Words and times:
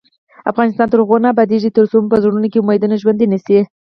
افغانستان 0.51 0.87
تر 0.91 0.99
هغو 1.03 1.17
نه 1.23 1.27
ابادیږي، 1.33 1.69
ترڅو 1.77 1.95
مو 2.01 2.11
په 2.11 2.17
زړونو 2.23 2.47
کې 2.51 2.59
امیدونه 2.61 2.95
ژوندۍ 3.01 3.27
نشي. 3.33 3.59